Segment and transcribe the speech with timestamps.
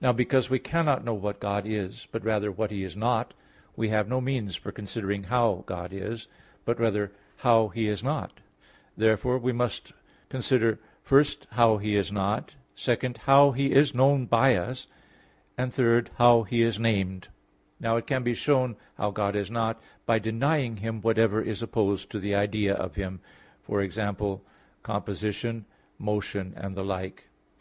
[0.00, 3.34] Now, because we cannot know what God is, but rather what He is not,
[3.74, 6.28] we have no means for considering how God is,
[6.64, 8.38] but rather how He is not.
[8.96, 9.92] Therefore, we must
[10.28, 10.78] consider:
[11.08, 14.86] (1) How He is not; (2) How He is known by us;
[15.58, 17.26] (3) How He is named.
[17.80, 22.08] Now it can be shown how God is not, by denying Him whatever is opposed
[22.12, 23.18] to the idea of Him,
[23.68, 23.98] viz.
[24.84, 25.64] composition,
[25.98, 27.24] motion, and the like.